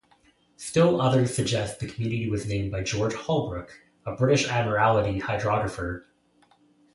[0.57, 6.07] Still others suggest the community was named by George Holbrook, a British Admiralty hydrographer.